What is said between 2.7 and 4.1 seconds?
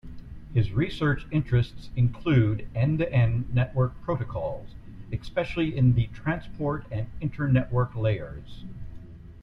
end-to-end network